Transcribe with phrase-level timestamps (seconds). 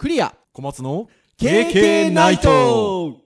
[0.00, 0.34] クリア。
[0.54, 3.18] 小松の KK ナイト。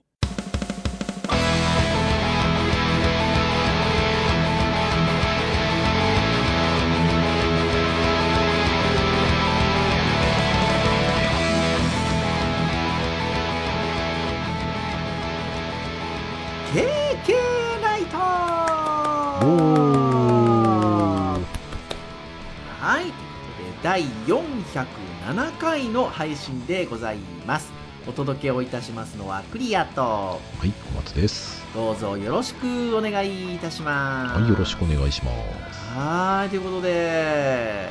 [23.83, 27.17] 第4 407回の配信でござい
[27.47, 27.71] ます
[28.07, 31.65] お届けをいたしますのはクリアとはい、小松です。
[31.73, 35.31] どうぞよろしくお願いいたしますはい、よろしくお願いしま
[35.71, 35.95] す。
[35.95, 37.87] はーいということで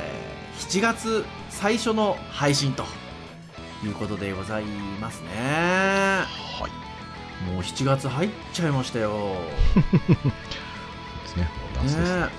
[0.59, 2.83] 7月最初の配信と
[3.83, 4.65] いうことでござい
[5.01, 6.67] ますねは
[7.47, 7.51] い。
[7.51, 9.09] もう7月入っちゃいましたよ
[9.73, 10.17] そうで
[11.27, 11.49] すね。
[11.75, 12.19] もう夏です。
[12.19, 12.29] ね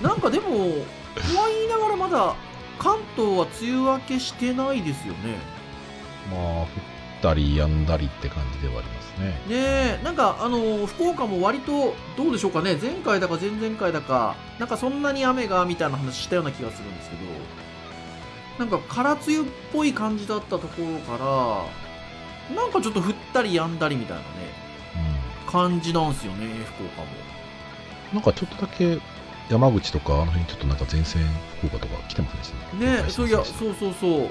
[0.00, 2.34] えなんかでもとは言いながらまだ
[2.80, 5.36] 関東は梅雨明けしてないですよね
[6.30, 6.68] まあ、降っ
[7.22, 9.26] たり止んだりって感じではありますね。
[9.26, 17.22] ねえなんかあの福岡も割とどうでしょうかね前回だか前々回だかなんかそんなに雨がみたいな話したような気がするんですけど
[18.58, 21.64] なんか空梅雨っぽい感じだったところか
[22.50, 24.26] らなんかちょっと降ったり止んだりみたいなね
[25.48, 26.46] う感じなんですよね
[26.76, 27.08] 福岡もん。
[28.14, 28.98] なんかちょっとだけ
[29.50, 31.22] 山口とかあの辺ちょっとなんか前線
[31.58, 32.76] 福岡とか来てませんでした？
[32.76, 34.30] ねそういやうそうそうそ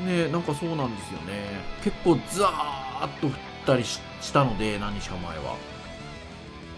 [0.00, 0.04] う。
[0.06, 1.60] ねなんかそうなんですよね。
[1.82, 3.32] 結構ザーッと降っ
[3.66, 5.56] たりししたので何日か前は。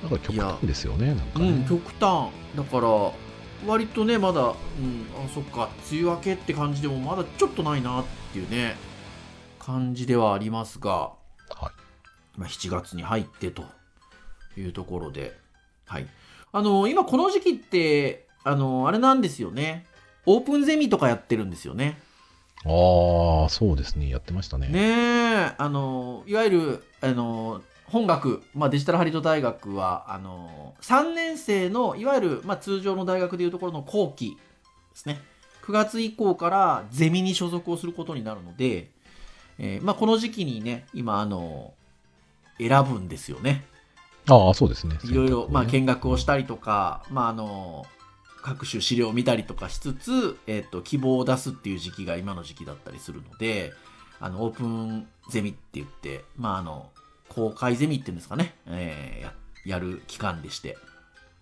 [0.03, 1.49] だから極端ですよね、なんかね。
[1.51, 2.31] うん極端。
[2.57, 3.13] だから
[3.67, 4.55] 割とねまだ、うん、
[5.25, 8.77] あそっか梅雨明けって感じでもまだちょっとないなっていうね
[9.59, 11.17] 感じではありますが、は
[12.37, 12.41] い。
[12.41, 13.65] まあ、7月に入ってと
[14.57, 15.39] いうところで
[15.87, 16.07] はい
[16.57, 19.85] あの今この時期ってあのあれなんですよね。
[20.25, 21.99] オープンゼミとかやってるんですよね。
[22.65, 24.09] ああ、そうですね。
[24.09, 24.69] やってましたね。
[24.69, 24.79] ね
[25.49, 25.55] え。
[25.59, 34.41] あのいわゆるあの本学、まあ、デジタルハリウッド大学はあの3年生のいわゆる、まあ、通常の大学でいうところの後期で
[34.95, 35.21] すね。
[35.65, 38.91] 9月以降からゼミに所属をすることになるので、
[39.59, 41.75] えーまあ、この時期にね今あの
[42.59, 43.65] 選ぶんですよね
[44.29, 44.99] ああ、そうですね。
[45.05, 47.87] いろいろ、まあ、見学をししたりとか、まあ、あの
[48.43, 53.73] 各種資料を見たりとかしつつ、えっと希望を出すっていう時期が今の時期だったりするので
[54.21, 56.91] あのオープンゼミって言って、まあ、あの
[57.29, 60.77] 公開ゼミっていうんですかね、えーややる期間でして。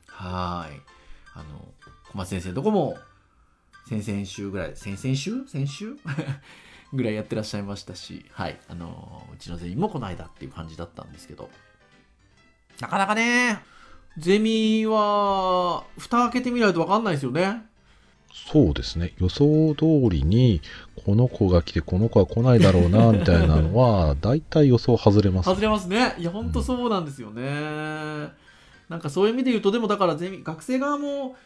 [0.06, 0.80] はーい。
[1.34, 1.66] あの
[2.12, 2.96] 小松先生のとこも
[3.88, 5.46] 先々週ぐらい先々週？
[5.48, 5.96] 先週？
[6.92, 11.48] ぐらいやってらっしゃいましたし、はい、あのうちのゼミもこの間っていう感じだったんですけど
[12.82, 13.60] なかなかね、
[14.18, 17.62] ゼミは、蓋開けてみないと分かんないですよね。
[18.50, 19.12] そうですね。
[19.18, 20.60] 予想通りに、
[21.06, 25.46] この子が来て、この子は来ないだろうな、みたいなのは、大体予想外れます。
[25.48, 26.16] 外れますね。
[26.18, 27.42] いや、ほんとそうなんですよね。
[28.88, 31.36] なんかそういう意味で言うと、でもだからゼミ、学生側も、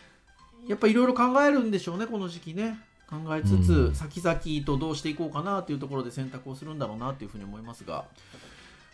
[0.66, 2.78] やっぱいろいろ考えるんでしょうね、この時期ね。
[3.10, 8.04] 考えつつ、うん先々とどうしていこうかなっていうところで選択をするんだろうなっていうふうに思いますが、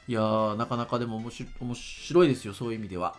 [0.09, 3.17] いやー、なかなかでも面白面白いですよ、そういう意味では。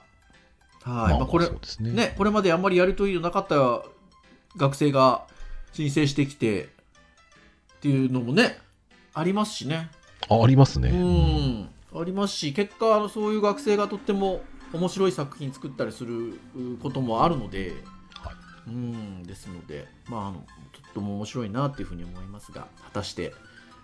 [0.83, 1.13] はい。
[1.17, 1.91] まあ、これね。
[1.91, 3.83] ね、これまであんまりやりとりのなかった
[4.57, 5.25] 学生が
[5.71, 6.67] 申請してきてっ
[7.81, 8.59] ていうのもね
[9.13, 9.89] ありますしね
[10.29, 10.89] あありますね。
[10.89, 14.41] うんありますし結果あのそういう学生がとっても
[14.71, 17.73] 面白い作品作ったりするうこともあるので、
[18.15, 18.35] はい
[18.65, 20.37] うんですのでまああの
[20.71, 23.33] とっても面白いなっていうふうに思いますが果たして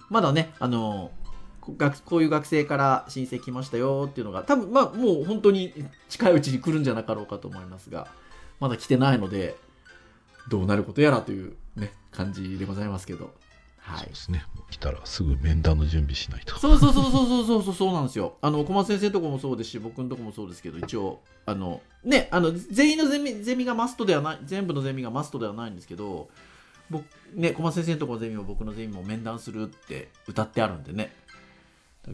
[0.10, 1.12] まだねあの
[1.60, 5.74] こういう学生から申請来ましたよっていうのが多分まあもう本当に
[6.10, 8.08] 近いうちに来るんじゃなかろうかと思いますが
[8.60, 9.56] まだ来てないので
[10.50, 13.32] どうなることやらというね感じでございますけど
[13.82, 14.46] はい、ですね。
[14.70, 16.60] 来たらすぐ面談の準備しないと。
[16.60, 18.36] そうそうそうそうそうそうそうなんですよ。
[18.42, 26.30] あの小松先生とこもそうですし、僕のとこもそうですけど、一応あのねあの全員のゼミゼミがマストではない全部のゼミがマストではないんですけど、
[26.92, 27.04] 僕
[27.34, 31.12] ね小松先生のとこのゼミも僕のゼミも面談するって歌ってあるんでね。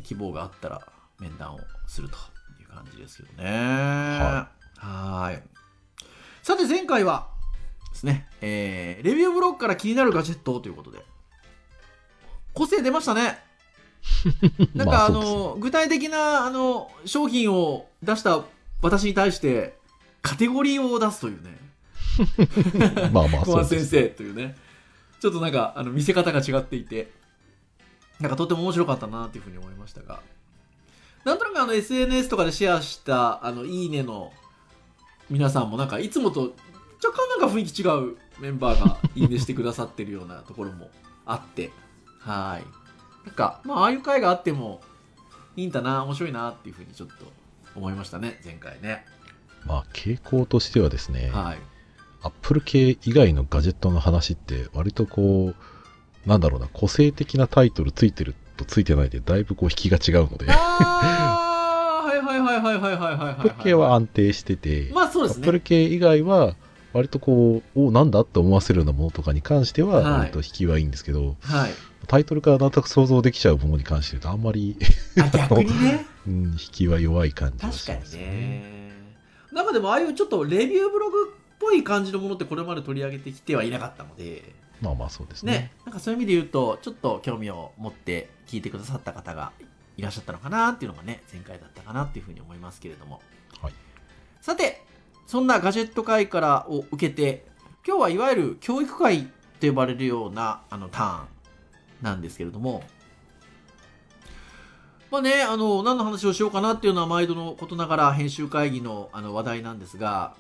[0.04, 0.82] 希望があったら
[1.20, 2.16] 面談をすると
[2.62, 4.48] いう感じですけどね。
[4.78, 5.44] はい。
[6.44, 7.28] さて前回は
[7.94, 11.00] ですね、えーレビューブログから気になるガジェットということで。
[12.54, 13.40] 個性出ましたね。
[14.76, 18.44] なんかあまあ具体的なあの商品を出した
[18.82, 19.78] 私に対して
[20.22, 21.58] カテゴリーを出すというね
[23.12, 23.88] まあまあ小松先そうです。
[23.92, 24.56] 生というね
[25.20, 27.12] ちょっとなんかあの見せ方が違っていて
[28.20, 30.22] なんかとっても面白かったなというふうに思いましたが
[31.24, 34.32] なんとなくあの SNS とかでシェアしたあのいいねの
[35.30, 36.54] 皆さんもなんかいつもと
[37.04, 40.90] 若干なんか雰囲気違うメンバーがいいねしてくださってるようなところも
[41.26, 41.72] あって
[42.20, 42.86] はい
[43.26, 44.82] なんか、まあ、ああいう回があっても
[45.56, 47.14] いいんだな、面白いなっていうふうにちょっと
[47.76, 49.06] 思いましたね、前回ね。
[49.66, 51.58] まあ、傾向としてはですね、はい。
[52.22, 55.56] アップル系以外のガジェットの話って、割とこう、
[56.26, 60.46] なんだろうな、個性的なタイトルついてるとついてないで、だいぶこう引きが違うので。
[60.50, 63.42] ああ、はいはいはいはいはいはいはい、はい。
[63.42, 65.46] プル系は安定してて、まあそうですね。
[65.46, 66.56] プル系以外は、
[66.94, 68.22] 割とこう、おなんだ？
[68.22, 71.72] って思わせるようなものとかに関しては、はい、割と引きはいいんですけど、はい、
[72.08, 74.78] タイトルからなんとなく想像できちゃうものに関して言うと、あんまり
[75.20, 76.06] あ、逆にね。
[76.26, 78.00] うん、引きは弱い感じがしますね。
[78.02, 78.92] 確かにね。
[79.52, 85.52] なんかでも、ああいうちょっとレビューブログっぽい感じのものってこれまで取り上げてきてはいなかったので、まあまあそうですね。
[85.52, 89.52] ね、なんかそういう意味で言うと、ちょっと興味を持って聞いてくださった方が
[89.98, 93.22] いらっしゃったのかなっていうのがね、前回だったかなっていうふうに思いますけれども。
[93.62, 93.74] はい
[94.46, 94.84] さて、
[95.26, 97.48] そんなガジェット会からを受けて、
[97.84, 99.28] 今日はいわゆる教育会
[99.60, 101.28] と呼ばれるようなあのターン
[102.04, 102.84] なんですけれども、
[105.10, 110.36] まあね、あの、何の話をしようかなっていうのは毎度のことながら編集会議のあの話題なんですが、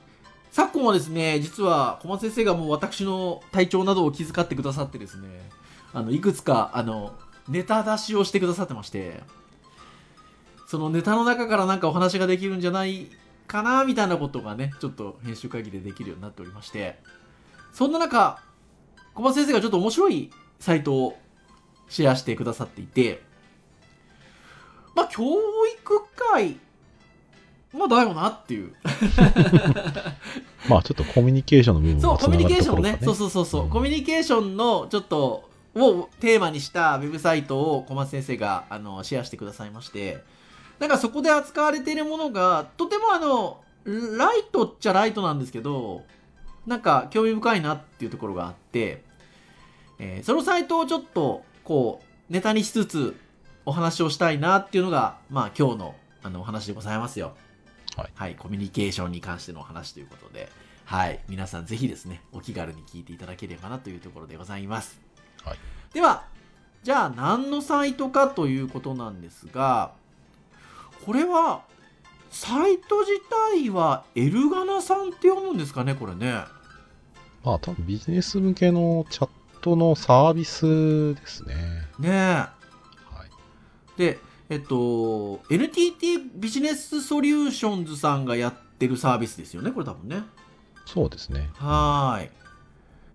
[0.51, 5.27] 昨今はですね、実は小松先生がもう私の体調などを気遣ってくださってですね、
[5.93, 7.13] あの、いくつか、あの、
[7.47, 9.21] ネタ出しをしてくださってまして、
[10.67, 13.07] そのネタの中からなんかお話ができるんじゃない
[13.47, 16.99] かな、みたいなことがね、ちょっと編集会議でできるようになっておりまして、
[17.73, 18.41] そんな中、
[19.13, 21.17] 小松先生がちょっと面白いサイトを
[21.89, 23.21] シェアしてくださっていて、
[24.95, 26.57] まあ、教育会、
[27.75, 28.73] まあ、だよなっていう。
[30.69, 33.69] まあちょっとコミュニケーションの部分そう、がコミュニケーションをつながるところがね、そうそうそうそう、うん。
[33.69, 40.23] コミュニケーションのちょっと、をテーマにしたウェブサイトを小松先生があのシェアしてくださいまして、
[40.79, 43.59] なんかそこで扱われているものが、とてもあの、
[44.17, 46.03] ライトっちゃライトなんですけど、
[46.65, 49.03] なんか興味深いなっていうところがあって、
[49.99, 53.15] えーそのサイトをちょっと、こう、ネタにしつつ
[53.65, 57.35] お話をしたいなっていうのが、まあ今日のあのお話でございますよ。
[57.95, 60.49] はいはい、コミュニケーションに関してのお話ということで、
[60.85, 64.99] はい、皆さんぜひですね、お気軽に聞いていただければなというところでございます。
[65.43, 65.57] はい
[65.95, 66.25] では、
[66.83, 69.93] じゃあ何のサイトかということなんですが、
[71.05, 71.63] これは、
[72.31, 73.21] サイト自
[73.53, 76.43] 体はエルガナさんって読むんですかね、これね。
[77.45, 79.29] まあ多分ビジネス向けのチャッ
[79.61, 81.55] トのサービスですね。
[81.97, 82.11] ねえ。
[82.11, 82.49] は
[83.25, 83.97] い。
[83.97, 84.19] で、
[84.49, 90.23] えっと、NTT ビジネスソリューションズさんがやってるサービスですよね、これ多分ね。
[90.85, 91.49] そうですね。
[91.55, 92.29] はーい。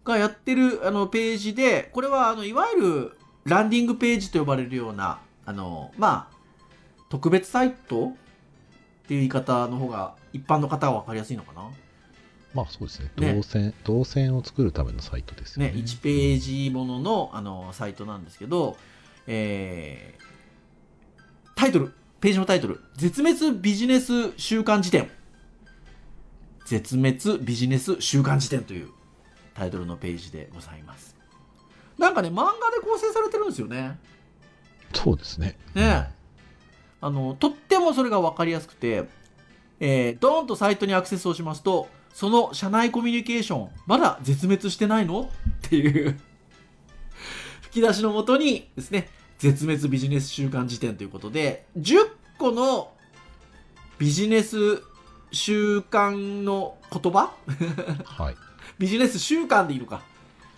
[0.04, 6.36] がやってるあのページで、これはあのいわゆるランディングページと呼ばれるような、あの、まあ、
[7.10, 11.68] 特別サイトっていう言い方の方が一般の方は分かりやすいのかな。
[12.52, 13.10] まあそうですね。
[13.16, 15.78] ね動線、動線を作るためのサイトですよね、ね。
[15.78, 18.76] 1ページもののあのサイトなんですけど、
[19.28, 20.29] えー
[21.60, 21.92] タイトル、
[22.22, 25.10] ページのタイトル、絶滅ビジネス週間辞典。
[26.64, 28.88] 絶滅ビジネス週間辞典という
[29.52, 31.14] タイトルのページでございます。
[31.98, 33.98] なんかね、漫画で構成されてるんですよね。
[34.94, 35.58] そうですね。
[35.74, 36.08] ね
[37.02, 39.04] あの、とってもそれが分かりやすくて、
[39.80, 45.30] えー、ドーンとサイトにアクセスをしますと、その社内コミュニケーション、まだ絶滅してないの？
[45.66, 46.18] っていう
[47.60, 49.10] 吹き出しのもとにですね、
[49.40, 51.96] 絶滅ビジネス週間辞典ということで、10
[52.38, 52.92] 個の
[53.98, 54.82] ビジネス
[55.32, 57.34] 習慣の言葉？
[58.04, 58.36] はい。
[58.78, 60.02] ビジネス習慣でいいのか。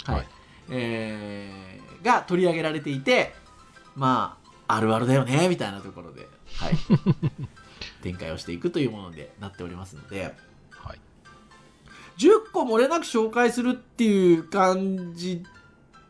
[0.04, 0.16] はい。
[0.16, 0.26] はい
[0.71, 3.33] えーが取り上げられていて、
[3.95, 6.75] まあ、あるあるだよね、みたいなところで、はい。
[8.02, 10.35] 展開をしていくというものでなっておりますので、
[10.71, 11.00] はい。
[12.18, 15.45] 10個漏れなく紹介するっていう感じ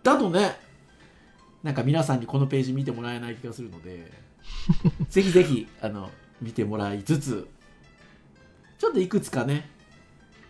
[0.03, 0.59] だとね、
[1.63, 4.11] なんか皆さんにこのページ見てもらえない気がするので、
[5.09, 7.49] ぜひぜひ、あの、見てもらいつつ、
[8.79, 9.71] ちょっといくつかね、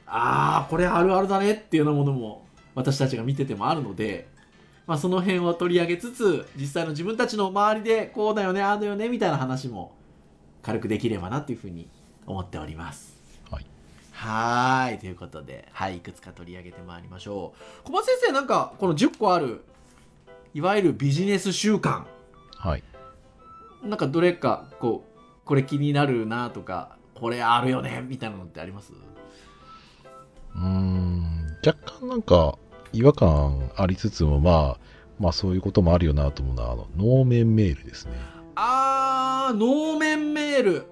[0.07, 4.29] あー、これあるあるだねっていうようなものも私たちが見ててもあるので、
[4.87, 9.95] まあその辺を取り上げつつ、実際の自分たちの周りでこうだよね、ああだよね、みたいな話も
[10.63, 11.89] 軽くできればなっていうふうに
[12.27, 13.17] 思っております。
[13.51, 13.67] はい。
[14.13, 14.99] はーい。
[14.99, 17.53] ということで、はい、いくつか取り上げてまいりましょ
[17.83, 17.85] う。
[17.85, 19.65] 小松先生、なんか、この10個ある、
[20.55, 22.05] いわゆるビジネス習慣、
[22.57, 22.83] はい。
[23.83, 28.93] なんかどれか、こう、これ気になるなとか、これあるよね、みたいなのってあります？
[30.55, 32.59] うーん、若干なんか
[32.93, 34.81] 違和感ありつつも、まあ、
[35.19, 38.13] まあそういうこともあるよなと思うのは、あの、能面メールですね。
[38.55, 40.87] あー、能面メール。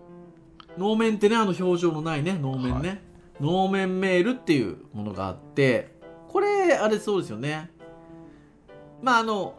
[0.79, 2.89] 能面ってね、あの表情のないね、能面ね。
[2.89, 2.97] は
[3.41, 5.95] 能面メールっていうものがあって、
[6.29, 7.71] これ、あれそうですよね。
[9.03, 9.55] まあ、あの、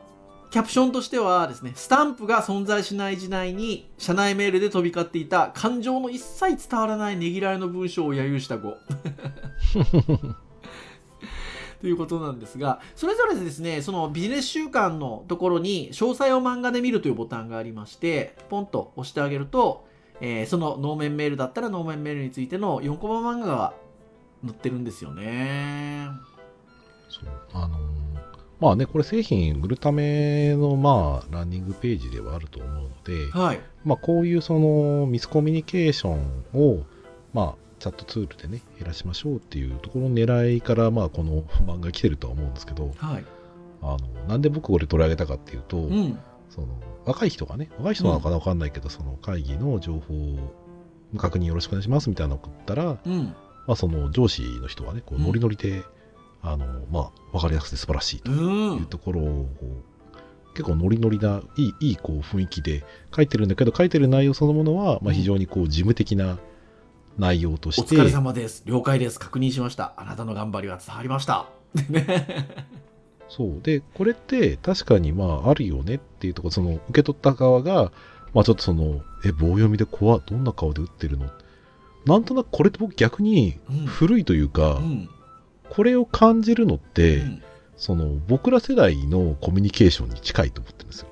[0.52, 8.76] キャプションとしてはですね、スタンプが存在しない時代に、社内メールで飛び交っていた感情の一切伝わらないねぎらいの文章を揶揄した語。
[11.80, 19.88] ということなんですが、それぞれですね、そのビジネス週間のところに、詳細を漫画で見るというボタンがありまして、ポンと押してあげると、
[20.20, 23.74] えーその能面メールだったら能面メールについての4コマ漫画が
[24.44, 26.10] 載ってるんですよね。
[27.10, 28.11] そうあのー
[28.62, 33.60] まあね、これ製品売るための、まあ、ランニングページではあると思うので、はい。
[33.84, 36.84] まあ、こういうそのミスコミュニケーションを、
[37.34, 43.26] まあ、チャットツールでね、減らしましょうっていうところの狙いから、まあ、この漫画来てるとは思うんですけど、はい。
[43.82, 46.20] あの、なんで僕これ取り上げたかっていうと、うん。
[46.52, 46.68] その、
[47.06, 53.34] 若い人がね、若い人なのかなわかんないけど、その会議の情報を確認よろしくお願いしますみたいなのを送ったら、うん。
[53.66, 55.82] まあ、その上司の人がね、こううんノリノリで、
[56.44, 58.36] あの、まあ、わかりやすくて素晴らしいとう。
[58.36, 59.50] いうんところを、
[60.54, 62.84] 結構ノリノリな、いい、いいこう雰囲気で
[63.16, 66.40] 書いてるんだけど、書いてる内容そのものは、まあ、非常にこう事務的な
[67.18, 68.64] 内容とおして、疲れ様です。
[68.66, 69.20] 了解です。
[69.20, 69.94] 確認しました。
[69.98, 71.48] あなたの頑張りは伝わりました。
[71.90, 72.66] ね
[73.30, 73.62] そう。
[73.62, 77.92] で、これって確かにまああるよねっていうところ、その受け取った側が、
[78.34, 81.30] まあちょっとその、え、棒読みで怖いどんな顔で打ってるの？
[82.06, 85.10] なんとなくこれって僕逆にうん古いというか、うん。
[85.72, 87.44] これを感じるのって、うん
[87.78, 91.10] その僕ら世代のコミュニケーションに近いと思ってるんですよ。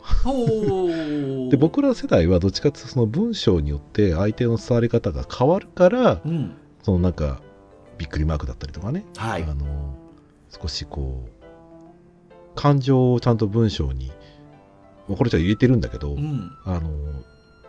[1.49, 6.51] で、僕ら世代はどっちかっていうとその文章によって相手の伝わり方が変わるから、うん。
[6.83, 7.41] そのなんか、
[7.97, 9.43] びっくりマークだったりとかね、はい。
[9.45, 9.95] あの
[10.61, 14.11] 少しこう感情をちゃんと文章に
[15.07, 16.51] まあこれじゃ入れてるんだけど、うん。
[16.65, 16.91] あの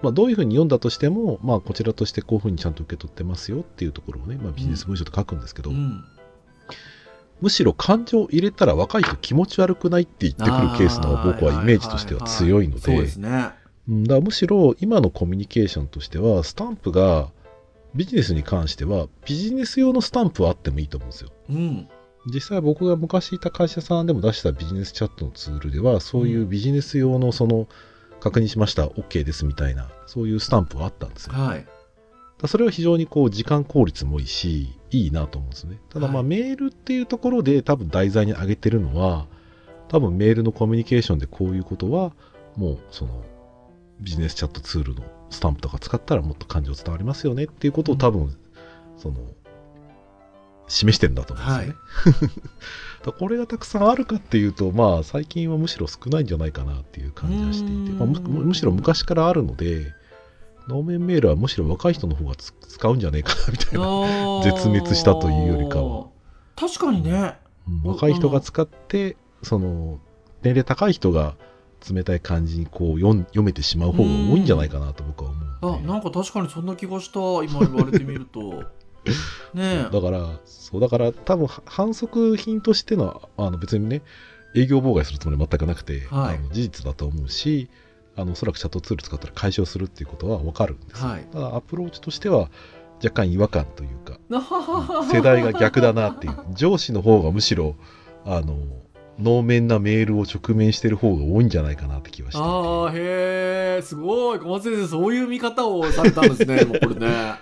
[0.02, 6.04] まあ、どういうふうに読んだとしても、まあ、こちらとしてこういうふうにちゃんと受け取ってますよっていうところをね、まあ、ビジネス文書と書くんですけど、うん。
[7.40, 13.08] むしろ感情を入れたら若い人気持ち悪くないって言ってくるケースの僕はイメージとしては強いので
[13.88, 17.30] だむしろ今のコミュニケーションとしてはスタンプが
[17.94, 21.30] ビジネスに関してはビジネス用のスタンプはあってもいいと思うんですよ。
[21.48, 21.88] うん。
[22.26, 27.66] 実際僕が昔いた会社さんでも出したビジネスチャットのツールではそういうビジネス用のその
[28.20, 31.32] 確認しました OK ですみたいなそういうスタンプはあったんですよ。
[31.32, 31.66] はい。
[32.42, 35.78] らそれは非常にこう時間効率もいいしいいなと思うんですね。
[35.90, 39.26] ただまあはいメールっていうところで多分題材に挙げてるのは
[39.88, 42.12] 多分メールのコミュニケーションでこういうことは
[42.56, 43.22] もうその
[44.00, 48.36] ビジネスチャットツールのスタンプとか使ったらもっと感情伝わりますよねっていうことを多分
[48.96, 49.16] その
[50.68, 51.78] 示してるんだと思うんですよね。
[53.00, 59.92] だからこれがたくさんあるかっていうと、まあ、最近はむしろ少ないんじゃないかなっていう感じがしていて、まあ、むしろ昔からあるので、
[60.70, 66.06] 能面メールはむしろ若い人の方がつ使うんじゃねえかなみたいな、絶滅したというよりかは。
[66.56, 67.38] 確かにね。
[67.68, 70.00] うん若い人が使って、その、
[70.42, 71.36] 年齢高い人が
[71.88, 75.86] 冷たい感じにこう読ん読めてしまう方が多いんじゃないかなと僕は思うあ。
[75.86, 77.20] なんか確かにそんな気がした。
[77.44, 78.64] 今言われてみると。
[79.54, 79.88] ねえ。
[79.90, 84.02] だから、そう、だから多分は反則品としての、あの別にね、
[84.54, 87.68] 営業妨害するつもりは全くなくて、はいあの事実だと思うし、
[88.16, 91.08] あのおそらくチャットツール使ったら解消するっていうことは分かるんですよ。
[91.08, 91.26] はい。
[91.32, 92.50] ただアプローチとしては
[93.02, 97.76] 若干違和感というか、世 世代が逆だなっていう、上司の方がむしろ、
[98.26, 98.58] あの、
[99.18, 102.42] 能面なメールを直面してる方が多いんじゃないかなって気はして。
[102.42, 104.38] ああ、へえ、すごい。
[104.38, 107.34] 小松先生、そういう見方をされたんですね、 もうこれね。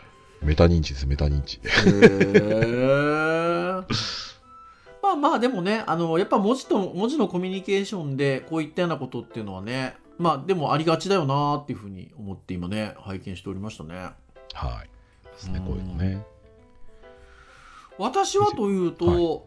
[0.43, 1.57] メタ認知です、メタ認知。
[1.57, 3.83] へえ。
[5.03, 13.95] まあまあ、でもね、あの、やっぱ文字と、文字のコミュニケーションで、こういったようなことっていうのはね、まあ、でもありがちだよなっていうふうに思って今ね、拝見しておりましたね。
[14.53, 14.91] はい。
[15.33, 16.25] ですね、うんこういうのね。
[17.99, 19.43] 私はというと、は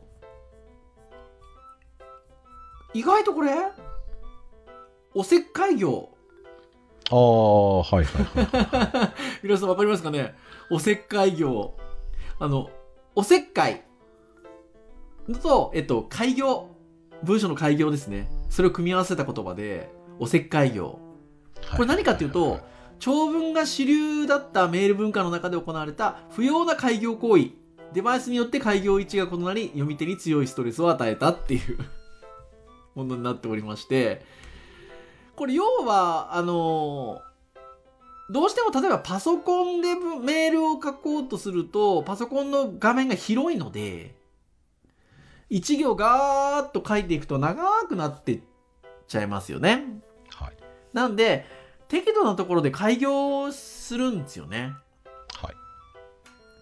[2.94, 3.52] 意外とこれ、
[5.14, 6.10] おせっかい業。
[7.10, 9.44] ああ、はいはいはい。
[9.44, 10.36] 皆さんわかりますかね？
[10.70, 11.74] おせっかい業。
[12.40, 12.70] あの、
[13.16, 13.84] おせっかい
[15.42, 16.70] と、えっと、開業。
[17.24, 18.30] 文章の開業ですね。
[18.50, 21.00] それを組み合わせた言葉で、おせっかい業。
[21.76, 22.60] これ何かっていうと、
[23.00, 27.50] 長文が主流だったメール文化の中で行われた不要な開業行為。
[27.94, 31.80] デバイスによって開業位置が異なり、読み手に強いストレスを与えたっていう
[32.94, 34.24] ものになっておりまして、
[35.36, 37.20] これ要は、あの
[38.30, 44.14] どうしても例えばパソコンでぶメールを書こうとすると、パソコンの画面が広いので、
[45.50, 48.42] 一行ガーッと書いていくと長くなってっ
[49.08, 49.84] ちゃいますよね。
[50.94, 51.04] はい。
[51.04, 51.46] なんで、
[51.88, 54.74] 適度なところで開業するんですよね。
[55.34, 55.56] はい。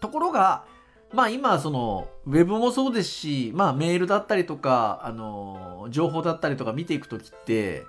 [0.01, 0.65] ところが、
[1.13, 7.85] まあ今、その、ウェブもそうですし、まあメールだったりとか、あの、情報だったりとか見ていくときって、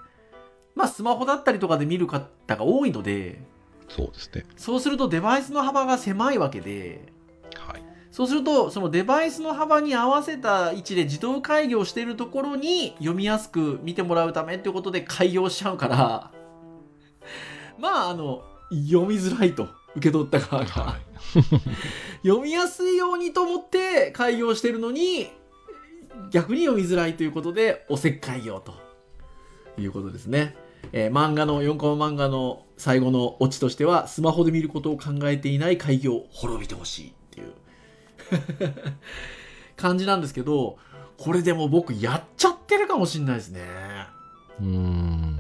[0.74, 3.42] まあスマホだったりとかで見る方が多いので、
[3.88, 4.44] そうですね。
[4.56, 7.09] そうするとデバイスの幅が狭いわけで、はい。
[8.10, 16.32] そうすると、そのデバイスの幅に合わせた位置で自動開業しているところに読みやすく見てもらうためっていうことで開業しちゃうから、
[17.78, 20.70] まあ、あの、読みづらいと、受け取った側が。
[20.70, 20.96] は
[22.22, 25.28] 読みやすいようにと思って開業してるのに、
[26.30, 28.74] 逆に読みづらいということで、おせっかい業と
[29.80, 30.56] いうことですね。
[30.92, 37.12] えー漫画の、4コマ漫画の最後のオチとしては、スマホで見ることを考えていない開業、滅びてほしい
[39.76, 40.78] 感じなんですけど、
[41.16, 43.60] これでも僕やっちゃってるかもしれないですね。
[44.60, 44.64] い。
[44.64, 45.36] うーん。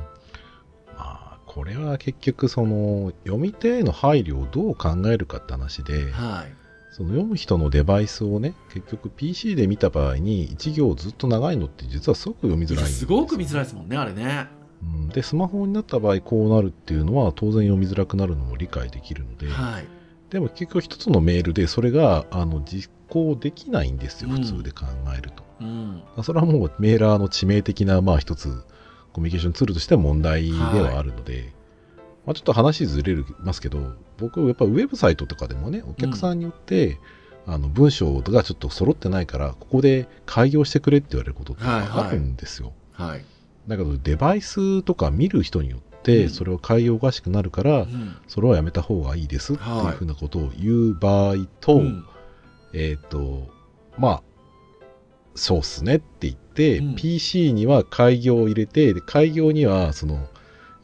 [0.96, 6.60] まあ、これは結局、その、読み手への配慮をどう考えるかって話で、はい。
[6.92, 14.48] その読む人のデバイスをね、結局 PC で見た場合に、1行ずっと長いのって実はすごく読みづらいんですすごく見づらいですもんね、あれね。
[14.82, 19.99] うんで、スマホになった場合こうなるっていうのは当然読みづらくなるのも理解できるので、はい。
[20.30, 25.42] でも結局一つのメールでそれがあの実行できないんですよ、うん普通で考えると。
[25.60, 26.02] うん。
[26.22, 28.48] それはもうメーラーの致命的な、まあ一つ
[29.12, 31.52] コミュニケーションツールとしては問題ではあるので、
[32.24, 36.98] まあ、ちょっと話ずれますけど、僕やっぱウェブサイトとかでもね、お客さんによって、
[37.46, 42.72] あの文章がちょっと揃ってないから、ここで開業してくれって言われることってはいはいあるんですよ。
[42.92, 43.24] はい。
[43.66, 45.80] だけどデバイスとか見る人によっ
[46.28, 48.16] それを開業おかしくなるから、うん。
[48.26, 49.94] それはやめた方がいいですっていうはい。
[49.94, 52.04] ふうなことを言う場合と、うん。
[52.72, 53.48] えっ、と、
[53.98, 54.22] まあ、
[55.34, 56.94] そうっすねって言って、うん。
[56.94, 60.28] PC には開業を入れて、で開業には、その、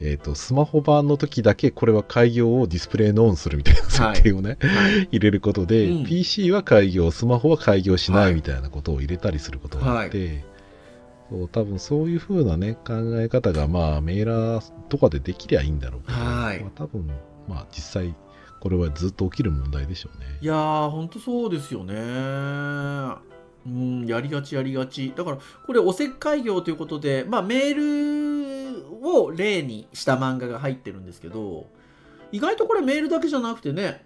[0.01, 5.09] えっ、と、スマホ版の時だけこれは開業をディスプレイのオンするみたいな設定をね、はい。
[5.13, 6.05] 入れることで、うん。
[6.05, 8.33] PC は開業、スマホは開業しなはい。
[8.33, 10.45] いみたいなことを入れたりすることがあって、
[11.31, 17.07] そう多分そういう風なね、考え方が、まあ、メーラーとかでできりゃいいんだろうけど、はいまあ、多分、
[17.49, 18.15] まあ、実際、
[18.61, 20.27] これはずっと起きる問題でしょうね。
[20.41, 21.95] いやー、ほんとそうですよね。
[23.67, 25.13] うん、やりがちやりがち。
[25.17, 27.75] だから、これ、おせっかい業ということで、まあ、メー
[29.03, 31.67] ルを例にした漫画が入ってるんですけど、
[32.31, 34.05] 意外とこれメールだけじゃなくてね、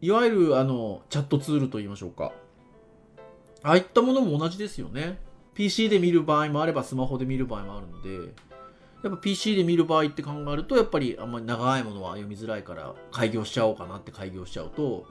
[0.00, 2.32] いわゆる、あの、チャットツールと言いましょうか。
[3.62, 5.18] ああいったものも同じですよね。
[5.60, 8.32] PC で見る場合もあれば、スマホで見る場合もあるので、
[9.02, 15.04] やっぱ PC で見る場合って考えると、やっぱりあんまり長いものは読みづらいから、開業しちゃおうかなって開業しちゃうと、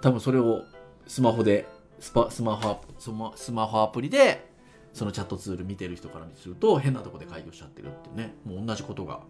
[0.00, 0.62] 多分それを
[1.08, 1.66] スマホで、
[1.98, 4.48] スパスマホアプスマスマホアプリで、
[4.92, 9.22] そのチャットツール見てる人からすると、変なとこで開業しちゃってるってね、もう同じことが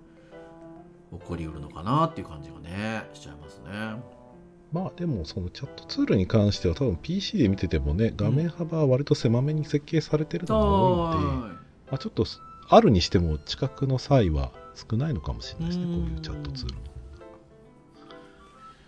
[1.12, 4.21] 起こりうるのかなっていう感じがね、しちゃいますね。
[4.72, 11.58] まあでもそのチャットツールに関しては多分 PC で見ててもね画面幅は割と狭めに設計されてるのが多いので、ま
[11.92, 12.24] あ、ちょっと
[12.68, 15.90] あるにしても近くの際は少ないのかもしれないですねうん。
[15.92, 16.74] こういうチャットツール。
[16.74, 16.80] の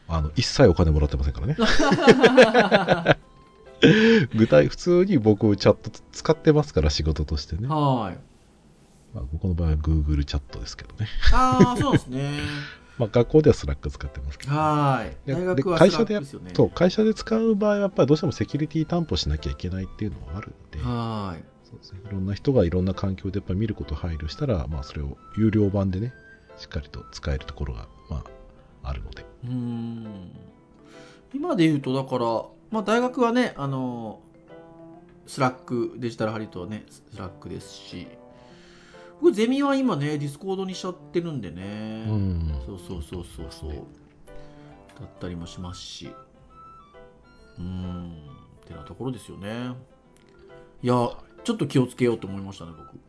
[0.07, 1.57] あの一切お金もらってませんからね。
[4.35, 8.18] 具体普通に僕チャット使ってますから仕事としてね、まはい。
[9.14, 12.31] あ、僕の場合は Google チャットですけどね、ああ、そうですね。
[12.98, 15.16] まあ、学校ではスラック使ってますけどはい。
[15.26, 16.20] で大学は会社で。
[16.54, 21.44] そう会社で使う場合はやっぱりどうしてもセキュリティ担保しなきゃいけないっていうのはあるんで、はい。
[21.64, 26.12] そうですね、いろんな人がいろんな環境でやっぱり見ることを配慮したら、まあ、それを有料版でね、
[26.57, 29.24] しっかりと使えるところが、まあ、あるので。
[29.44, 30.30] うーん
[31.35, 32.24] 今で言うとだから、
[32.70, 34.20] まあ、大学はねあの
[35.26, 38.07] スラックデジタルハリウッドはねスラックですし
[39.24, 42.60] 僕ゼミは今ねディスコードにしちゃってるんでね、うん。
[42.66, 43.76] そうそうそうそうそうだ
[45.06, 46.10] ったりもしますし
[47.58, 48.12] うーん
[48.62, 49.72] ってなところですよね
[50.82, 50.92] いや
[51.42, 53.00] ちょっと気をつけようと思いましたね僕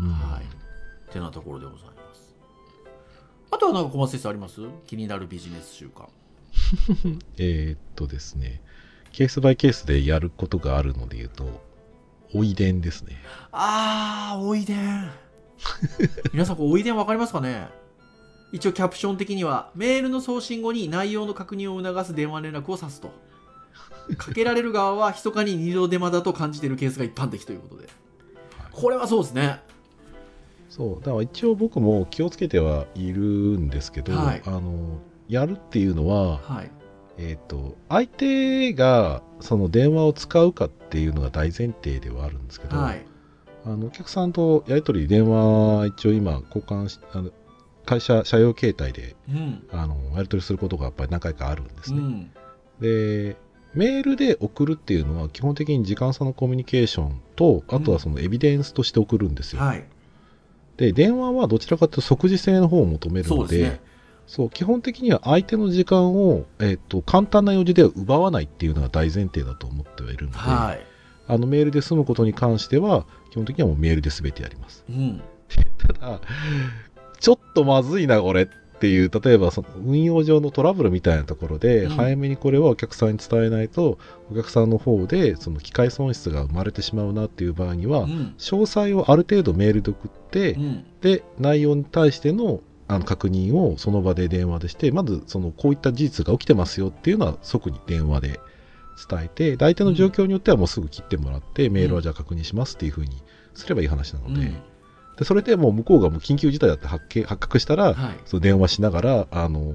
[0.00, 0.42] うんはい。
[0.42, 2.34] ってなところでございます。
[3.52, 4.60] あとはなんか小松先生あります？
[4.86, 6.08] 気になるビジネス習慣。
[7.38, 8.60] えーっとですね、
[9.12, 11.62] ケースバイケースでやることがあるので言うと、
[12.34, 13.16] おいでんですね。
[13.52, 15.10] あー、おいでん。
[16.32, 17.68] 皆さん、おいでんわかりますかね？
[18.52, 23.10] 一応キャプション的には、メールの送信後に内容の確認を促す電話連絡を指すと。
[24.16, 27.88] かけられる側は密かに二度手間だと感じているケースが一般的ということで。
[28.72, 29.60] これはそうですね。
[30.70, 36.70] そう、だから一応僕も気をつけてはいるんですけど、はいあの、やるっていうのは、はい。
[37.18, 43.04] えーっと、相手がその電話を使うかっていうのが大前提ではあるんですけど、はい。
[43.68, 47.30] あのお客さんとやり取り、電話、一応今、交換し、あの
[47.84, 49.66] 会社、社用携帯でうん。
[49.70, 51.98] あのやり取りすることがやっぱり何回かあるんですね。
[51.98, 52.30] うん。
[52.80, 53.36] で、
[53.74, 59.60] メールで送るっていうのは、基本的に時間差のコミュニケーションと、あとはそのエビデンスとして送るんですよ。
[59.60, 59.84] はい。
[60.78, 63.80] で、電話はどちらかというと即時性の方を求めるので、
[64.26, 64.50] そうね。
[64.52, 70.97] 基本的には相手の時間を、えっ、と、簡単な用事では奪わないっていうのが大前提だと思ってはいるので、はい。
[71.28, 74.84] あのメールで済むことに関しては、基本的にはもうメールで全てやります。
[74.88, 75.22] うん。
[75.78, 76.20] ただ、
[77.20, 78.46] ちょっとまずいな、これっ
[78.80, 83.98] ていう、例えばその運用上のトラブルみたいなところで、うん早めにこれはお客さんに伝えないと、
[84.30, 88.34] お客さんの方で、その機械損失が生まれてしまうなっていう場合には、うん。
[88.38, 90.84] 詳細をある程度メールで送って、うん。
[91.00, 92.60] で、内容に対しての
[92.90, 98.40] あの確認をその場で電話でして、まずそのこういった事実が起きてますよっていうのは即に電話で
[99.08, 103.22] 伝えて、で相手の状況によってはもうすぐ切ってもらって、メールはじゃあ確認しますっていうふうに
[103.54, 104.62] すればいい話なので、うん。
[105.16, 108.16] でそれでもう向こうがもう緊急事態だって発見発覚したら、はい。
[108.24, 109.74] その電話しながら、あの、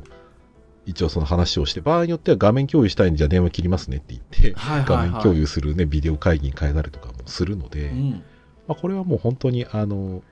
[0.86, 4.22] 一応その話をして、場合によっては画面共有したいんで、じゃあ電話切りますねって言っ
[4.54, 8.12] て、はいはいはい画面共有するね、ビデオ会議に変えたりとかもするので、うん。
[8.68, 10.24] まあ、これはもう本当に、あの、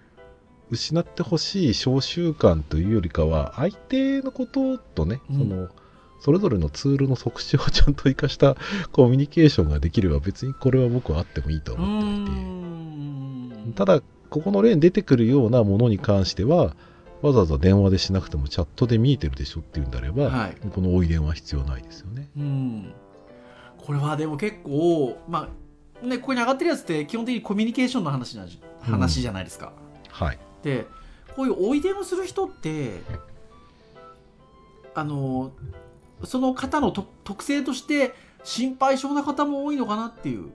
[0.70, 5.70] 失ってほしい小習慣というよりかは、相手のこととね、うんその、
[6.22, 8.56] それぞれのツールの特徴をちゃんと活かした
[8.94, 13.74] コミュニケーションができれば、別にこれは僕はあってもいいとう思っていて、ん。
[13.74, 16.76] ただ、ここの例に出てくるようなものに関しては、
[17.22, 20.58] わざわざ電話でしなくてもチャットで見えてるでしょっていうんであれば、はい。
[20.70, 22.30] この追い電話必要ないですよね。
[22.38, 22.94] うん。
[23.78, 25.50] これはでも結構、ま
[26.04, 29.74] あ、ね、ここに上がってるやつって基本的にコミュニケーションの話なじ話じゃないですか。
[30.10, 30.40] はい。
[30.64, 30.86] で、
[31.36, 33.02] こういう追い電をする人って、
[34.96, 35.52] あの、
[36.24, 40.50] その方のと特性として心配性な方も多いのかなっていう。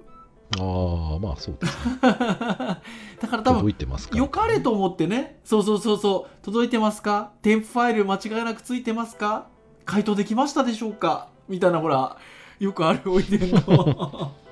[0.59, 1.99] ああ、まあそうですね。
[2.01, 7.33] だから多分届いてますかれと思ってね、そうそうそうそう、届いてますか？
[7.43, 9.47] 添付ファイル間違いなくついてますか？
[9.85, 11.29] 回答できましたでしょうか？
[11.49, 12.17] みたいなほら、
[12.61, 14.33] よくあるおいでんの。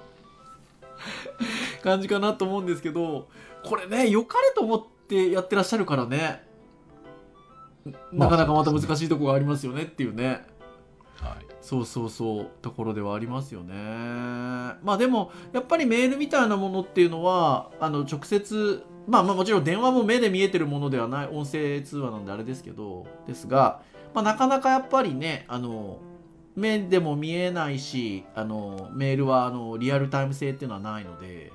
[1.82, 3.28] 感じかなと思うんですけど、
[3.64, 6.42] これね、良かれと思ってやってらっしゃるからね、
[8.10, 10.44] なかなかまた難しいところがありますよねっていうね。
[11.24, 11.46] はい。
[11.60, 13.74] そうそうそうところではありますよね。
[13.74, 23.80] まあでもやっぱりメールみたいなものっていうのはあの直接まあまあもちろん電話も目で見えてるものではない音声通話なんであれですけどですが、
[24.14, 26.00] まあ、なかなかやっぱりねあの
[26.54, 31.52] 目でも見えないしあのメールはあのリアルタイム性っていうのはないので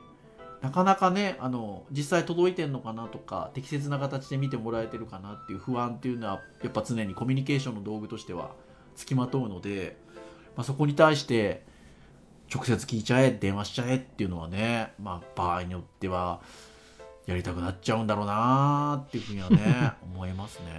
[0.61, 8.51] なかなかねあの実際届いてんのかなとか適切な形で見てもらえてるかなっていう不安っていうのはやっぱ常にコミュニケーションの道具としては
[8.99, 9.95] つきまとうので、
[10.57, 11.63] まあ、そこに対して
[12.53, 16.41] 直接聞いちゃえ電話しちゃえっていうのはね、まあ、場合によっては
[17.25, 20.73] やりたくなっちゃうんだろうなっていうふうにはね 思いますね。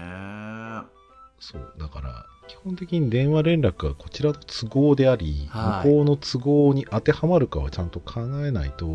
[1.39, 1.75] そう。
[1.79, 8.87] だから、基本的に電話連絡がこちらの都合であり、はい向こうの都合に当てはまるかはちゃんと考えないと、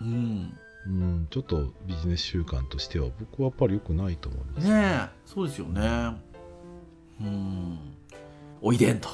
[0.00, 4.68] うん、うん、ちょっとビジネス習慣としては僕はやっぱり良くないと思います。
[4.68, 6.16] ねえそうですよね。
[7.20, 7.97] うん
[8.60, 9.08] おいでんと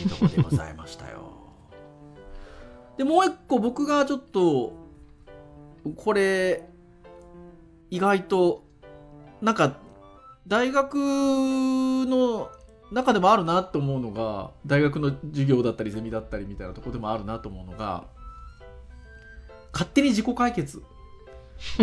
[0.00, 1.32] いうところでございましたよ。
[2.96, 4.72] でもう一個僕がちょっと
[5.96, 6.68] これ
[7.90, 8.64] 意外と
[9.40, 9.78] なんか
[10.46, 12.50] 大学の
[12.92, 18.04] 中でもあるなと思うのが大学の授業だったりゼミだったりみたいなところでもあるなと思うのが
[19.72, 20.82] 勝手に自己解決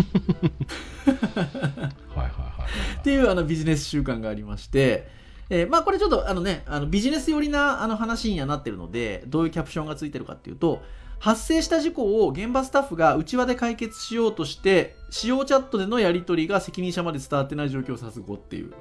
[2.16, 3.00] はいはいはい。
[3.00, 5.08] っていうあのビジネス習慣がありまして、
[5.50, 10.82] えーまあこれちょっとあのね、あのビジネス寄りなあの話にはなってるので、どういうキャプションがついてるかっていうと、
[11.20, 18.74] 発生した事故を現場スタッフが内輪で解決しようとして、使用チャットでのやり取りが責任者まで伝わってない状況を指す語っていう。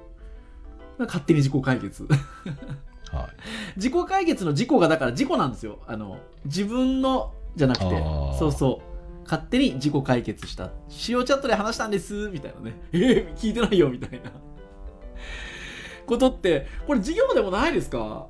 [0.99, 2.05] 勝手に自己解決。
[2.05, 2.15] はい。
[3.77, 5.81] 自己解決の事故がだから事故なんですよ。
[5.87, 7.85] あの、自分のじゃなくて
[8.39, 9.25] そうそう。
[9.25, 10.71] 勝手に自己解決した。
[10.89, 12.81] 使用チャットで話したんです、みたいなね。
[12.93, 14.31] えー、聞いてないよ、みたいな。
[16.09, 18.27] ことって、これ授業でもないですか？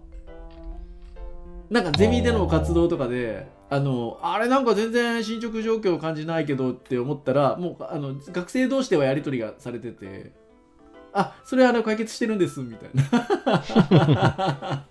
[1.70, 10.32] なんかゼミでの活動とかで、あの、あれなんか全然進捗状況を感じないけどって思ったら、もう、あの、学生同士ではやりとりがされてて、
[11.12, 14.86] あ、それあの解決してるんです、みたいな。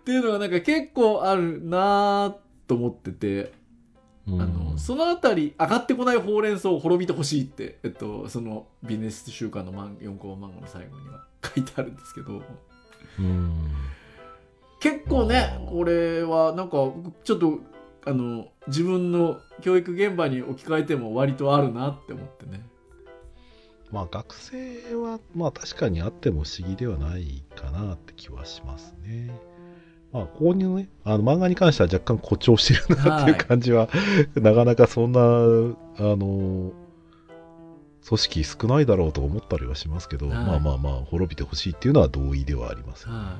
[0.00, 2.34] っていうのがなんか結構あるなぁ
[2.66, 3.50] と思ってて、うん
[4.28, 12.42] あのそのあたり上がってこないほうれん草を滅びてほしいって、えっと、そのビジネス週間の漫4コマ漫画の最後には書いてあるんですけど
[13.20, 13.72] うん。
[14.80, 16.76] 結構ねこれはなんか
[17.24, 17.60] ちょっと
[18.04, 22.62] あの自分の教育現場に置き換えても割とあるなって思ってね。
[23.92, 29.30] まあ学生は、まあ確かにあっても不思議ではないかなって気はしますね。
[30.12, 33.88] まあ、ここにね、あの漫画に関しては若干誇張してるなっていう感じは、
[34.34, 35.24] なかなかそんな、あ
[35.98, 36.72] の、
[38.06, 40.36] 組織少ないだろうと思ったりはしますけど、はい。
[40.36, 43.36] まあまあまあ滅びてほしいっていうのは同意ではありますよね、は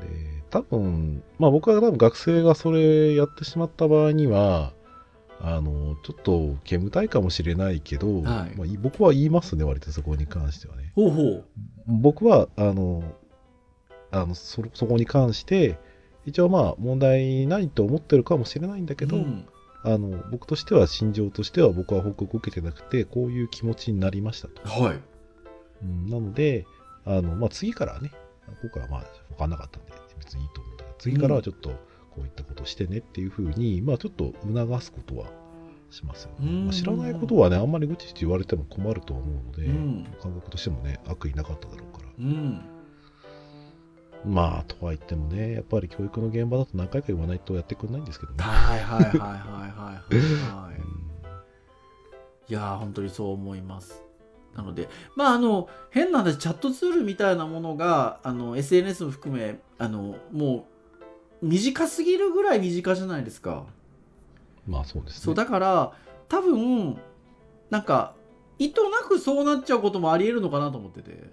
[0.00, 4.72] で多分まあ僕は多分学生がそれやってしまった場合には
[5.40, 8.56] あのちょっと煙たいかもしれないけど、はい。
[8.56, 10.92] まあ、い僕は言いますね割とそこに関してはね。
[10.94, 11.44] ほうほう。
[11.86, 13.02] 僕はあの
[14.12, 15.78] あのそそこに関して
[16.24, 19.46] 一応まあ問題ないと思ってるかもしれないんだけど、うん。
[19.84, 25.00] あの僕としては心情としては僕は報告を受けてなくてこういう気持ちになりましたと、はい。
[25.82, 26.66] うんなので
[27.04, 28.12] あの、まあ、次からはね
[28.62, 31.76] 今回はまあ分かんなかったんで別にいいと思うんだけど次からはちょっとこ
[32.18, 35.26] ういったことをしてねっていうふうに、まあちょっと促すことは
[35.90, 36.64] しますよね、うん。
[36.66, 40.06] まあ知らないことはねあんまりぐちぐち言われても困ると思うので、うん。
[40.22, 42.12] 感覚としてもね悪意なかっただろうから。
[42.18, 42.60] うん。
[44.24, 48.38] まあ、とは言ってもね、やっぱり教育の現場だと何回か言わないとやってくれないんですけどね。
[48.44, 50.76] はいはいはいはいはいはい、はい。
[50.76, 51.12] うん
[52.48, 54.02] いやー本当にそう思います。
[54.54, 60.66] なので、まああの、変な話、チャットツールみたいなものが、あの、SNS も含め、あの、も
[61.40, 63.64] う、短すぎるぐらい身近じゃないですか。
[64.66, 65.20] まあそうですね。
[65.24, 65.92] そう、だから、
[66.28, 66.98] 多分、
[67.70, 68.14] なんか、
[68.58, 71.30] 意図なくそうなっちゃうこともあり得るのかなと思ってて。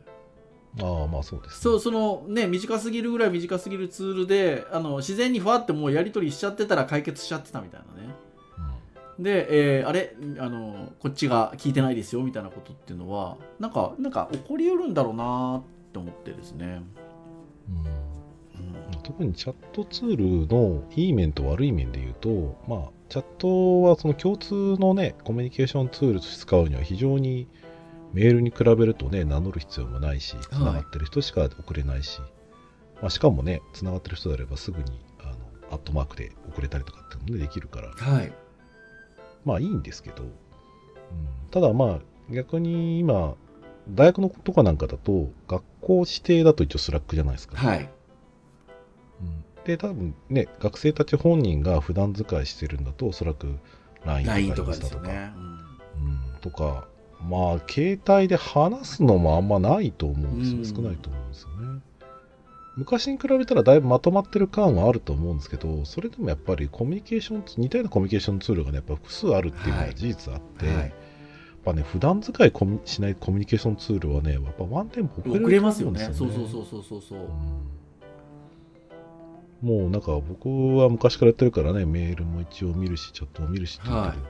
[0.81, 1.57] ああ、まあそうです、ね。
[1.61, 8.09] そう、そのね、短すぎるぐらい短すぎるツールで、あの、自然にふわってもうやり取りしちゃってたら解決しちゃってたみたいなね。
[9.19, 10.15] で、えーあれ？
[10.39, 16.81] あのこっちが聞いてないですよみたいなことっていうのはなんかなんか起こりうるんだろうなって思ってですね、
[17.69, 17.85] うんうん。
[17.85, 19.01] うん。
[19.03, 27.49] 特にチャットツールのいい面と悪い面で言うと、まあ、チャットはその共通のね、コミュニケーションツールとして使うには非常に
[28.13, 32.19] メールに比べるとね、名乗る必要もないし、つながってる人しか送れないし、
[33.01, 35.35] まあ、しかもね、つながってる人であればすぐにあの
[35.71, 38.33] アットマークで送れたりとかっていうのもねできるから、はい。
[39.45, 40.29] まあいいんですけど、うん、
[41.51, 41.99] ただまあ
[42.31, 43.35] 逆に今、
[43.89, 47.57] 大学のとかなんかだと、学校指定だと一応スラックじゃないですか。
[47.57, 47.89] はい。
[49.21, 49.43] うん。
[49.65, 53.57] で、多分ね、学生たち本人が普段使いしてるんだと、おそらく
[54.05, 56.87] LINE とかイかンスタとか、ですよね、うん、とか、
[57.21, 60.57] まあ、携帯で話すのもあんまないと思うんですよ。
[60.57, 60.65] うん。
[60.65, 61.81] 少ないと思うんですよね。
[62.77, 70.75] 昔に比べたらだいぶまとまってる感はあると思うんですけど、それでもやっぱりコミュニケーションツ、似たようなコミュニケーションツールがね、やっぱ複数あるっていうのが事実あって、はい。
[70.75, 70.89] やっ
[71.65, 72.53] ぱね、普段使い
[72.85, 75.99] しないコミュニケーションツールはね、やっぱワンテンポ遅れる遅れますよね。
[76.13, 77.19] そうそうそうそうそうそう。
[77.19, 77.23] う
[79.65, 79.69] ん。
[79.81, 84.27] もうなんか僕は昔からやってるからね、メールも一応見るし、チャットも見るしって言うけど、は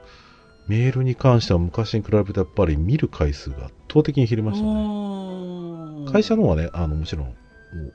[0.70, 6.04] メールに関しては昔に比べてやっぱり見る回数が圧倒的に減りましたね。
[6.04, 7.34] ね会社のはね、あのもちろん、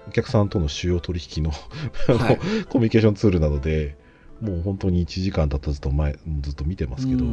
[0.09, 2.38] お客さんとの主要取引のはい。
[2.67, 3.95] コミュニケーションツールなので、
[4.41, 7.31] もう本当に1時間経たずと前ずっと見てますけど、うん。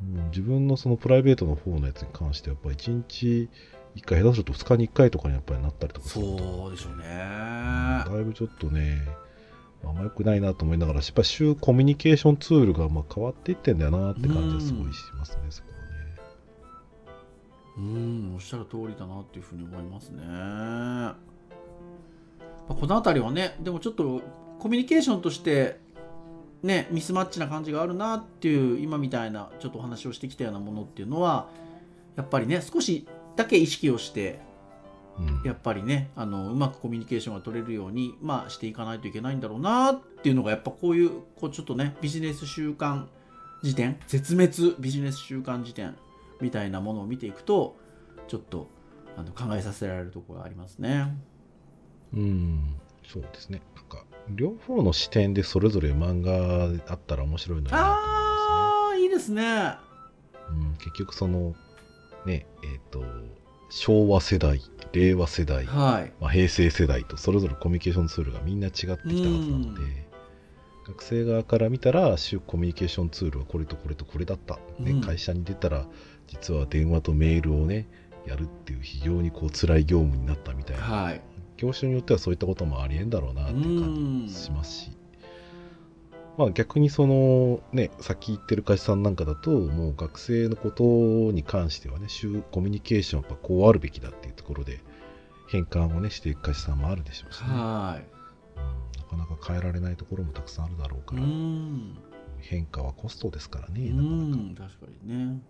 [0.00, 3.50] もう自分のそのプライベートの方のやつに関しては、やっぱ1日
[3.96, 9.02] 1回、下手すると2日に1回とかにやっぱりなったりとかするとそうでしょうねだいぶちょっとね、
[9.84, 15.82] あんま良くないなと思いながら、やっぱり週コミュニケーションツールがまあ変わっていってんだよなって感じはすごいしますね、そこはね。
[17.78, 20.22] うんおっしゃる通りだなっていうふうに思いますね。
[20.22, 21.16] ま
[22.68, 24.22] あこの辺りはねでもちょっと
[24.58, 25.80] コミュニケーションとして
[26.62, 31.48] ねミスマッチな感じがあるなっていう今みたいなちょっとお話をしてきたようなものっていうのは
[32.16, 34.51] やっぱりね少しだけ意識をしてうん
[35.44, 43.06] やっぱりねあのうまくコミュニケーションが取れるように、まあ、していかないといけないんだろうなっていうのがやっぱこういうこうちょっとねビジネス習慣
[43.62, 45.96] 辞典絶滅ビジネス習慣辞典
[46.40, 47.76] みたいなものを見ていくと
[48.28, 48.68] ちょっと
[49.16, 51.14] あの考えさせられるところがありますね。
[52.14, 53.62] うん、そうですね。
[53.74, 59.42] なんか、両方の視点でそれぞれ漫画あったら面白いのになと思いああいいですね。
[59.42, 59.92] ますね。
[60.50, 61.54] うん、結局その、
[62.26, 63.04] ね、えっ、と、
[63.74, 64.60] 昭和世代、
[64.92, 66.12] 令和世代、はい。
[66.20, 70.04] まあ、平成世代とそれぞれコミュニケーションツールがみんな違ってきたはずなので、うん。
[70.88, 75.00] 学生側から見たら主コミュニケーションツールはこれとこれとこれだった、ねうん。
[75.00, 75.86] 会社に出たら
[76.26, 77.88] 実は電話とメールをね
[78.26, 81.22] やるっていう非常にこう辛い業務になったみたいな、はい。
[81.56, 84.90] 業種によってはそういったこともありえんだろうなっていう感じしますし、
[86.42, 90.82] まあ逆にそのねさっき言ってる会社さんなんかだともう学生のこと
[91.32, 94.80] に関してはね週コミュニケーションはやっぱこうあるべきだっていうところで
[95.48, 98.04] 変換をねしていく会社さんもあるでしょうしね、はい。
[98.06, 98.12] うん
[99.18, 101.98] なかなか変えられないところもたくさんあるだろううから、ん。
[102.38, 105.40] 変化はコストですからね、うなかなかん、確かにね。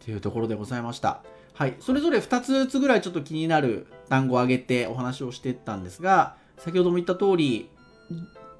[0.00, 1.22] っていうところでございました。
[1.54, 7.68] はい、それぞれ2つずつぐらいちょっと気になる単語を挙げてお話をしていったんですが、先ほども言った通り、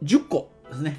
[0.02, 0.98] 10個ですね、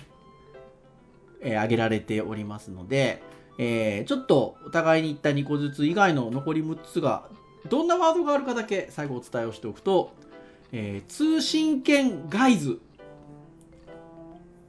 [1.42, 3.22] えー挙げられておりますので、
[3.58, 7.28] えーちょっとお互いに言った2個ずつ以外の残り6つが
[7.70, 10.14] どんなワードがあるかだけ最後お伝えをしておくと、
[10.72, 12.80] えー通信圏ガイズ。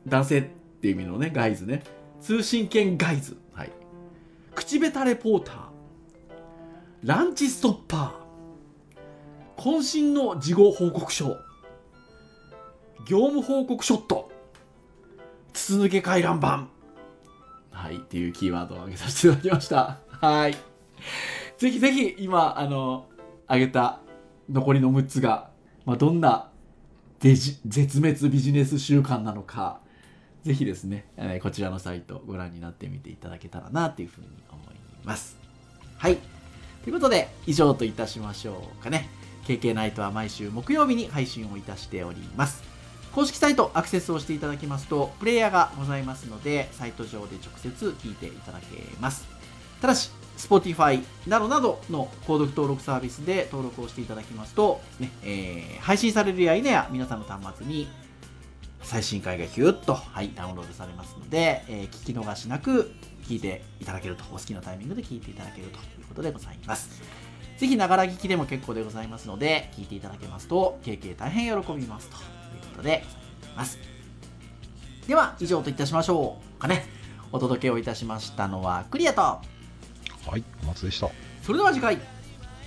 [0.07, 1.83] 男性っていう意味のねガイズね。
[2.21, 3.37] 通信圏ガイズ。
[3.53, 3.71] はい。
[4.55, 5.57] 口下手レポーター。
[7.05, 9.61] ランチストッパー。
[9.63, 11.37] 渾身の事後報告書。
[13.07, 14.32] 業務報告ショット。
[15.53, 16.69] 筒抜け回覧板。
[17.71, 19.99] はいっていうキーワードを挙げさせていただきました。
[20.21, 20.57] はい。
[21.59, 23.07] ぜひぜひ今あの
[23.47, 24.01] 挙げた
[24.51, 25.51] 残りの6つが、
[25.85, 26.51] まあ、どんな
[27.21, 29.81] デジ絶滅ビジネス習慣なのか
[30.45, 35.37] ぜひですね、えこちらのサイトご覧になってみていただけたらなというふうに思います。
[35.99, 36.19] はい。
[36.83, 39.09] ということで以上といたしましょうかね。
[39.47, 42.72] KK ナイトは毎週木曜日に配信をいたしております。
[43.15, 48.67] 公式サイトアクセスをしていただきますとプレイヤーがございますのでサイト上で直接聞いていただけ
[49.01, 49.27] ます。
[49.81, 57.89] ただし Spotify などなどの購読登録サービスで登録をしていただきますと、ねえー配信されるや否や皆さんの端末に
[58.83, 62.93] 最新回がヒュッと、はい、ダウンロードされますので、えー聞き逃しなく
[63.25, 67.03] 聞いていただけるとお好きなタイミングで聞いていただけるということでございます。
[67.59, 72.42] ぜひながら聞きでも結構でございますので聞いていただけますと KK 大変喜びますと。
[72.73, 73.05] ことで
[73.41, 73.79] ございます
[75.07, 76.87] では以上といたしましょうかね
[77.31, 81.09] お届けをいたしましたのはクリアとはい、お松でした。
[81.43, 81.99] それでは次回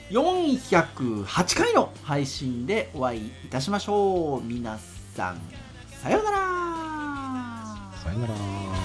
[0.09, 4.77] 408回の配信でお会いいたしましょう皆
[5.15, 5.41] さん
[6.01, 6.37] さようなら
[8.03, 8.84] さよなら。